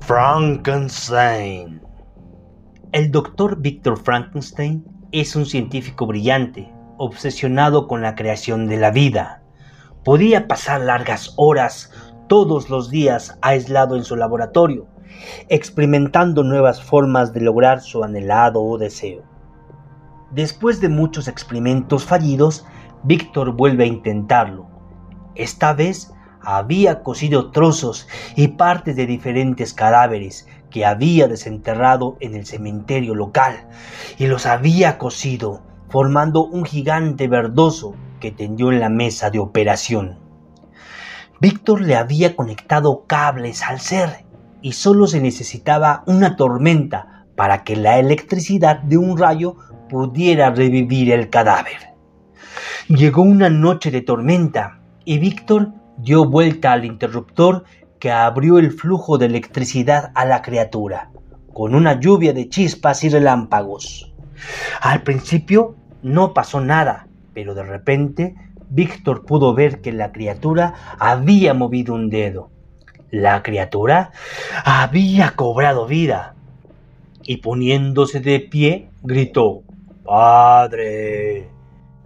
Frankenstein. 0.00 1.82
El 2.92 3.10
doctor 3.10 3.60
Victor 3.60 3.98
Frankenstein 3.98 4.84
es 5.12 5.36
un 5.36 5.44
científico 5.44 6.06
brillante, 6.06 6.72
obsesionado 6.96 7.86
con 7.86 8.00
la 8.00 8.14
creación 8.14 8.66
de 8.66 8.78
la 8.78 8.90
vida. 8.90 9.42
Podía 10.02 10.48
pasar 10.48 10.80
largas 10.80 11.34
horas 11.36 11.90
todos 12.28 12.70
los 12.70 12.88
días 12.88 13.38
aislado 13.42 13.96
en 13.96 14.04
su 14.04 14.16
laboratorio, 14.16 14.86
experimentando 15.48 16.44
nuevas 16.44 16.82
formas 16.82 17.34
de 17.34 17.42
lograr 17.42 17.82
su 17.82 18.02
anhelado 18.02 18.78
deseo. 18.78 19.31
Después 20.32 20.80
de 20.80 20.88
muchos 20.88 21.28
experimentos 21.28 22.04
fallidos, 22.04 22.64
Víctor 23.02 23.52
vuelve 23.52 23.84
a 23.84 23.86
intentarlo. 23.86 24.66
Esta 25.34 25.74
vez 25.74 26.10
había 26.40 27.02
cosido 27.02 27.50
trozos 27.50 28.08
y 28.34 28.48
partes 28.48 28.96
de 28.96 29.06
diferentes 29.06 29.74
cadáveres 29.74 30.46
que 30.70 30.86
había 30.86 31.28
desenterrado 31.28 32.16
en 32.20 32.34
el 32.34 32.46
cementerio 32.46 33.14
local 33.14 33.68
y 34.18 34.26
los 34.26 34.46
había 34.46 34.96
cosido, 34.96 35.62
formando 35.90 36.44
un 36.44 36.64
gigante 36.64 37.28
verdoso 37.28 37.94
que 38.18 38.30
tendió 38.30 38.72
en 38.72 38.80
la 38.80 38.88
mesa 38.88 39.28
de 39.28 39.38
operación. 39.38 40.18
Víctor 41.40 41.82
le 41.82 41.96
había 41.96 42.36
conectado 42.36 43.04
cables 43.06 43.62
al 43.62 43.80
ser 43.80 44.24
y 44.62 44.72
solo 44.72 45.06
se 45.06 45.20
necesitaba 45.20 46.04
una 46.06 46.36
tormenta 46.36 47.21
para 47.36 47.64
que 47.64 47.76
la 47.76 47.98
electricidad 47.98 48.80
de 48.80 48.98
un 48.98 49.16
rayo 49.16 49.56
pudiera 49.88 50.50
revivir 50.50 51.10
el 51.12 51.30
cadáver. 51.30 51.92
Llegó 52.88 53.22
una 53.22 53.48
noche 53.48 53.90
de 53.90 54.02
tormenta 54.02 54.80
y 55.04 55.18
Víctor 55.18 55.72
dio 55.98 56.24
vuelta 56.28 56.72
al 56.72 56.84
interruptor 56.84 57.64
que 57.98 58.10
abrió 58.10 58.58
el 58.58 58.72
flujo 58.72 59.18
de 59.18 59.26
electricidad 59.26 60.10
a 60.14 60.24
la 60.24 60.42
criatura, 60.42 61.10
con 61.52 61.74
una 61.74 62.00
lluvia 62.00 62.32
de 62.32 62.48
chispas 62.48 63.04
y 63.04 63.08
relámpagos. 63.08 64.12
Al 64.80 65.02
principio 65.02 65.76
no 66.02 66.34
pasó 66.34 66.60
nada, 66.60 67.06
pero 67.32 67.54
de 67.54 67.62
repente 67.62 68.34
Víctor 68.68 69.24
pudo 69.24 69.54
ver 69.54 69.80
que 69.80 69.92
la 69.92 70.10
criatura 70.10 70.74
había 70.98 71.54
movido 71.54 71.94
un 71.94 72.10
dedo. 72.10 72.50
La 73.10 73.42
criatura 73.42 74.10
había 74.64 75.36
cobrado 75.36 75.86
vida 75.86 76.34
y 77.24 77.38
poniéndose 77.38 78.20
de 78.20 78.40
pie 78.40 78.90
gritó, 79.02 79.62
Padre. 80.04 81.50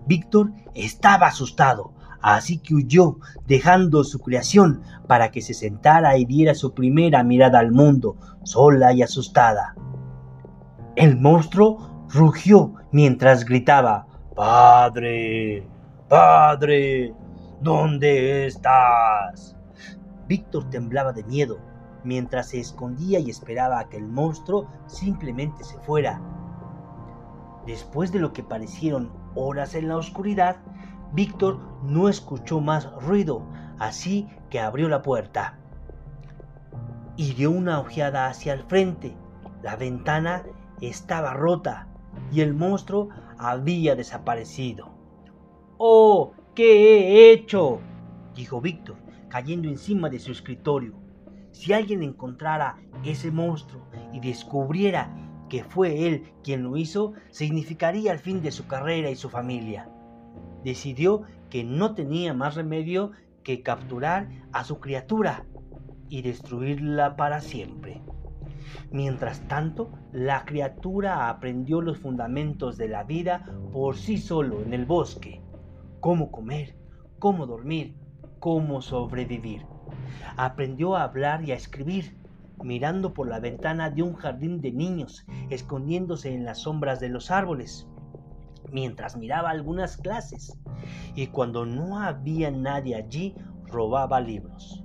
Víctor 0.07 0.53
estaba 0.75 1.27
asustado, 1.27 1.93
así 2.21 2.59
que 2.59 2.75
huyó, 2.75 3.17
dejando 3.47 4.05
su 4.05 4.19
creación 4.21 4.83
para 5.07 5.31
que 5.31 5.41
se 5.41 5.55
sentara 5.55 6.17
y 6.17 6.25
diera 6.25 6.55
su 6.55 6.75
primera 6.75 7.25
mirada 7.25 7.59
al 7.59 7.73
mundo, 7.73 8.17
sola 8.45 8.93
y 8.93 9.03
asustada. 9.03 9.75
El 10.95 11.19
monstruo 11.19 12.07
rugió 12.09 12.75
mientras 12.93 13.45
gritaba, 13.45 14.07
Padre, 14.35 15.67
Padre, 16.09 17.13
¿dónde 17.61 18.47
estás? 18.47 19.57
Víctor 20.29 20.71
temblaba 20.71 21.13
de 21.13 21.25
miedo, 21.25 21.59
mientras 22.07 22.51
se 22.51 22.61
escondía 22.61 23.19
y 23.19 23.29
esperaba 23.29 23.79
a 23.81 23.89
que 23.89 23.97
el 23.97 24.07
monstruo 24.07 24.69
simplemente 24.87 25.65
se 25.65 25.79
fuera. 25.81 26.21
Después 27.67 28.13
de 28.13 28.21
lo 28.21 28.33
que 28.33 28.45
parecieron 28.45 29.11
horas 29.35 29.75
en 29.75 29.89
la 29.89 29.97
oscuridad, 29.97 30.57
Víctor 31.13 31.59
no 31.83 32.09
escuchó 32.09 32.61
más 32.61 32.93
ruido, 33.03 33.43
así 33.79 34.29
que 34.51 34.61
abrió 34.61 34.89
la 34.89 35.03
puerta 35.03 35.59
y 37.17 37.33
dio 37.33 37.51
una 37.51 37.81
ojeada 37.81 38.29
hacia 38.29 38.53
el 38.53 38.63
frente. 38.65 39.17
La 39.63 39.77
ventana 39.77 40.45
estaba 40.81 41.35
rota 41.35 41.89
y 42.31 42.41
el 42.41 42.55
monstruo 42.55 43.09
había 43.39 43.97
desaparecido. 43.97 44.91
¡Oh! 45.79 46.33
¿Qué 46.55 47.29
he 47.29 47.33
hecho? 47.33 47.81
dijo 48.35 48.61
Víctor, 48.61 48.97
cayendo 49.29 49.69
encima 49.69 50.09
de 50.09 50.19
su 50.19 50.33
escritorio. 50.33 51.06
Si 51.57 51.73
alguien 51.73 52.03
encontrara 52.03 52.77
ese 53.03 53.31
monstruo 53.31 53.87
y 54.13 54.21
descubriera 54.21 55.11
que 55.49 55.65
fue 55.65 56.07
él 56.07 56.33
quien 56.45 56.63
lo 56.63 56.77
hizo, 56.77 57.15
significaría 57.31 58.13
el 58.13 58.19
fin 58.19 58.43
de 58.43 58.51
su 58.51 58.67
carrera 58.67 59.11
y 59.11 59.17
su 59.17 59.31
familia 59.31 59.89
decidió 60.67 61.23
que 61.49 61.63
no 61.63 61.95
tenía 61.95 62.35
más 62.35 62.57
remedio 62.57 63.13
que 63.45 63.63
capturar 63.63 64.29
a 64.53 64.65
su 64.65 64.81
criatura 64.81 65.47
y 66.09 66.23
destruirla 66.23 67.15
para 67.15 67.41
siempre. 67.41 68.03
Mientras 68.91 69.47
tanto, 69.47 69.93
la 70.11 70.45
criatura 70.45 71.29
aprendió 71.29 71.81
los 71.81 71.99
fundamentos 71.99 72.77
de 72.77 72.89
la 72.89 73.05
vida 73.05 73.49
por 73.73 73.97
sí 73.97 74.19
solo 74.19 74.61
en 74.61 74.75
el 74.75 74.87
bosque. 74.87 75.41
Cómo 76.01 76.33
comer, 76.33 76.75
cómo 77.21 77.47
dormir, 77.47 77.95
cómo 78.41 78.83
sobrevivir. 78.83 79.63
Aprendió 80.37 80.97
a 80.97 81.05
hablar 81.05 81.43
y 81.45 81.53
a 81.53 81.57
escribir, 81.57 82.17
mirando 82.63 83.15
por 83.15 83.29
la 83.29 83.41
ventana 83.41 83.91
de 83.91 84.03
un 84.03 84.15
jardín 84.15 84.61
de 84.61 84.73
niños, 84.73 85.27
escondiéndose 85.51 86.35
en 86.35 86.45
las 86.45 86.59
sombras 86.59 87.01
de 87.01 87.09
los 87.09 87.31
árboles 87.31 87.87
mientras 88.71 89.17
miraba 89.17 89.51
algunas 89.51 89.97
clases 89.97 90.59
y 91.15 91.29
cuando 91.29 91.65
no 91.67 92.01
había 92.01 92.51
nadie 92.51 92.97
allí 92.97 93.35
robaba 93.67 94.21
libros. 94.21 94.83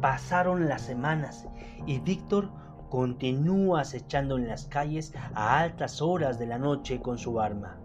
Pasaron 0.00 0.68
las 0.68 0.82
semanas 0.82 1.48
y 1.86 1.98
Víctor 2.00 2.50
continúa 2.90 3.80
acechando 3.80 4.36
en 4.36 4.48
las 4.48 4.66
calles 4.66 5.12
a 5.34 5.58
altas 5.58 6.00
horas 6.00 6.38
de 6.38 6.46
la 6.46 6.58
noche 6.58 7.00
con 7.00 7.18
su 7.18 7.40
arma. 7.40 7.78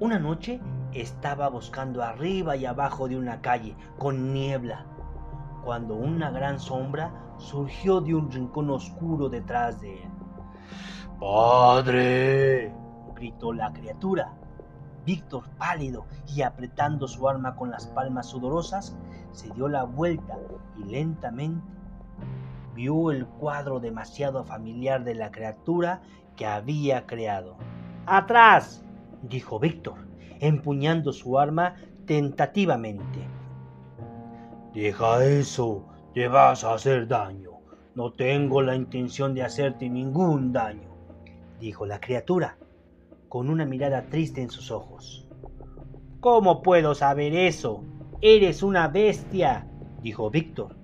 Una 0.00 0.18
noche 0.18 0.60
estaba 0.94 1.48
buscando 1.48 2.02
arriba 2.02 2.56
y 2.56 2.66
abajo 2.66 3.08
de 3.08 3.16
una 3.16 3.40
calle 3.40 3.76
con 3.98 4.32
niebla, 4.32 4.86
cuando 5.64 5.94
una 5.94 6.30
gran 6.30 6.58
sombra 6.58 7.12
surgió 7.38 8.00
de 8.00 8.14
un 8.14 8.30
rincón 8.30 8.70
oscuro 8.70 9.28
detrás 9.28 9.80
de 9.80 10.02
él. 10.02 10.10
¡Padre! 11.18 12.74
gritó 13.14 13.52
la 13.52 13.72
criatura. 13.72 14.34
Víctor, 15.04 15.44
pálido 15.58 16.06
y 16.28 16.42
apretando 16.42 17.08
su 17.08 17.28
arma 17.28 17.56
con 17.56 17.70
las 17.70 17.86
palmas 17.88 18.26
sudorosas, 18.26 18.96
se 19.32 19.50
dio 19.50 19.68
la 19.68 19.84
vuelta 19.84 20.38
y 20.78 20.84
lentamente 20.84 21.64
vio 22.74 23.10
el 23.10 23.26
cuadro 23.26 23.80
demasiado 23.80 24.44
familiar 24.44 25.04
de 25.04 25.14
la 25.14 25.30
criatura 25.30 26.02
que 26.36 26.46
había 26.46 27.06
creado. 27.06 27.56
¡Atrás! 28.06 28.84
dijo 29.22 29.58
Víctor, 29.58 30.11
empuñando 30.42 31.14
su 31.14 31.38
arma 31.38 31.76
tentativamente. 32.04 33.26
Deja 34.74 35.24
eso, 35.24 35.88
te 36.12 36.28
vas 36.28 36.64
a 36.64 36.74
hacer 36.74 37.08
daño. 37.08 37.52
No 37.94 38.12
tengo 38.12 38.60
la 38.60 38.76
intención 38.76 39.32
de 39.32 39.42
hacerte 39.42 39.88
ningún 39.88 40.52
daño 40.52 40.92
dijo 41.62 41.86
la 41.86 42.00
criatura, 42.00 42.58
con 43.28 43.48
una 43.48 43.64
mirada 43.64 44.08
triste 44.08 44.42
en 44.42 44.50
sus 44.50 44.72
ojos. 44.72 45.28
¿Cómo 46.18 46.60
puedo 46.60 46.96
saber 46.96 47.34
eso? 47.36 47.84
Eres 48.20 48.64
una 48.64 48.88
bestia, 48.88 49.68
dijo 50.02 50.28
Víctor. 50.28 50.74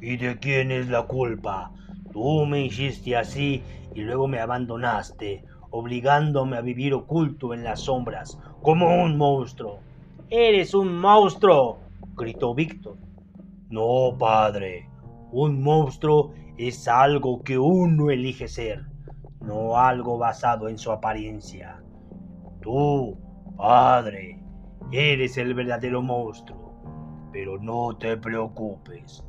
¿Y 0.00 0.16
de 0.16 0.38
quién 0.38 0.72
es 0.72 0.88
la 0.88 1.02
culpa? 1.02 1.70
Tú 2.12 2.46
me 2.46 2.64
hiciste 2.64 3.14
así 3.14 3.62
y 3.94 4.00
luego 4.00 4.26
me 4.26 4.40
abandonaste, 4.40 5.44
obligándome 5.72 6.56
a 6.56 6.60
vivir 6.60 6.94
oculto 6.94 7.52
en 7.52 7.64
las 7.64 7.80
sombras, 7.80 8.38
como 8.62 9.02
un 9.02 9.18
monstruo. 9.18 9.80
¡Eres 10.30 10.72
un 10.74 10.96
monstruo! 10.98 11.78
gritó 12.16 12.54
Víctor. 12.54 12.96
No, 13.68 14.16
padre. 14.16 14.88
Un 15.32 15.60
monstruo 15.62 16.32
es 16.56 16.86
algo 16.86 17.42
que 17.42 17.58
uno 17.58 18.10
elige 18.10 18.46
ser 18.46 18.92
no 19.42 19.76
algo 19.76 20.18
basado 20.18 20.68
en 20.68 20.78
su 20.78 20.90
apariencia. 20.92 21.82
Tú, 22.60 23.16
padre, 23.56 24.38
eres 24.92 25.36
el 25.36 25.54
verdadero 25.54 26.02
monstruo. 26.02 26.72
Pero 27.32 27.58
no 27.58 27.96
te 27.96 28.16
preocupes, 28.16 29.24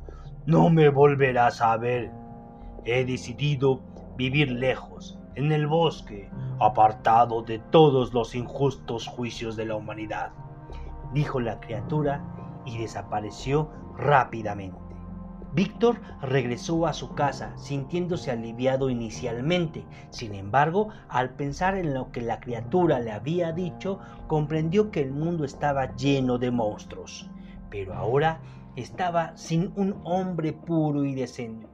no 0.46 0.70
me 0.70 0.88
volverás 0.88 1.60
a 1.60 1.76
ver. 1.76 2.10
He 2.84 3.04
decidido 3.04 3.80
vivir 4.16 4.50
lejos, 4.50 5.18
en 5.36 5.52
el 5.52 5.66
bosque, 5.66 6.30
apartado 6.60 7.42
de 7.42 7.58
todos 7.58 8.14
los 8.14 8.34
injustos 8.34 9.06
juicios 9.06 9.56
de 9.56 9.66
la 9.66 9.76
humanidad, 9.76 10.32
dijo 11.12 11.40
la 11.40 11.60
criatura 11.60 12.24
y 12.64 12.78
desapareció 12.78 13.70
rápidamente. 13.96 14.84
Víctor 15.54 16.00
regresó 16.20 16.84
a 16.84 16.92
su 16.92 17.14
casa 17.14 17.56
sintiéndose 17.56 18.32
aliviado 18.32 18.90
inicialmente. 18.90 19.84
Sin 20.10 20.34
embargo, 20.34 20.88
al 21.08 21.30
pensar 21.30 21.76
en 21.76 21.94
lo 21.94 22.10
que 22.10 22.22
la 22.22 22.40
criatura 22.40 22.98
le 22.98 23.12
había 23.12 23.52
dicho, 23.52 24.00
comprendió 24.26 24.90
que 24.90 25.00
el 25.00 25.12
mundo 25.12 25.44
estaba 25.44 25.94
lleno 25.94 26.38
de 26.38 26.50
monstruos. 26.50 27.30
Pero 27.70 27.94
ahora 27.94 28.40
estaba 28.74 29.36
sin 29.36 29.72
un 29.76 30.00
hombre 30.02 30.52
puro 30.52 31.04
y 31.04 31.14
decente. 31.14 31.68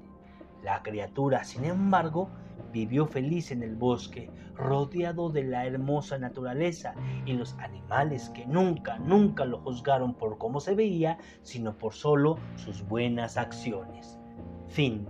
La 0.63 0.83
criatura, 0.83 1.45
sin 1.45 1.65
embargo, 1.65 2.29
vivió 2.73 3.07
feliz 3.07 3.51
en 3.51 3.63
el 3.63 3.77
bosque, 3.77 4.31
rodeado 4.55 5.31
de 5.31 5.45
la 5.45 5.67
hermosa 5.67 6.19
naturaleza 6.19 6.95
y 7.27 7.33
los 7.33 7.55
animales 7.55 8.31
que 8.31 8.47
nunca, 8.47 8.99
nunca 8.99 9.45
lo 9.45 9.61
juzgaron 9.61 10.15
por 10.15 10.39
cómo 10.39 10.61
se 10.61 10.75
veía, 10.75 11.19
sino 11.43 11.77
por 11.77 11.95
solo 11.95 12.39
sus 12.57 12.87
buenas 12.87 13.37
acciones. 13.37 14.19
Fin. 14.69 15.07